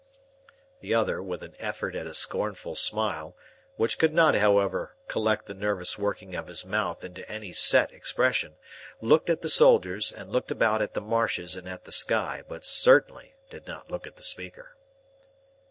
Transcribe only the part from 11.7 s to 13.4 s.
the sky, but certainly